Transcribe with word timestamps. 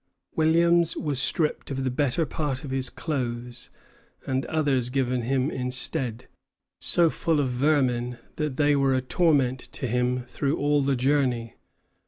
Williams 0.35 0.97
was 0.97 1.21
stripped 1.21 1.69
of 1.69 1.83
the 1.83 1.91
better 1.91 2.25
part 2.25 2.63
of 2.63 2.71
his 2.71 2.89
clothes, 2.89 3.69
and 4.25 4.47
others 4.47 4.89
given 4.89 5.21
him 5.21 5.51
instead, 5.51 6.27
so 6.79 7.07
full 7.11 7.39
of 7.39 7.49
vermin 7.49 8.17
that 8.37 8.57
they 8.57 8.75
were 8.75 8.95
a 8.95 9.01
torment 9.01 9.59
to 9.59 9.85
him 9.85 10.23
through 10.25 10.57
all 10.57 10.81
the 10.81 10.95
journey. 10.95 11.53